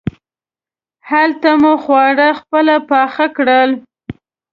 [1.09, 3.71] هلته مو خواړه خپله پاخه کړل.